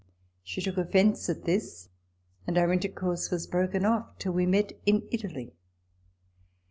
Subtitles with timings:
[0.43, 1.89] She took offence at this;
[2.47, 5.53] and our intercourse was broken off till we met in Italy.